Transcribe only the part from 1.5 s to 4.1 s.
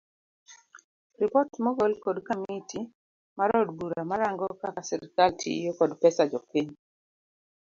mogol kod kamiti mar od bura